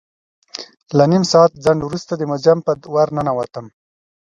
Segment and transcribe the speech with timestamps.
[0.97, 3.65] له نیم ساعت ځنډ وروسته د موزیم په ور ننوتم.